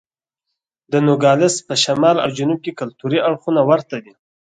[0.91, 4.13] د نوګالس په شمال او جنوب کې کلتوري اړخونه ورته دي.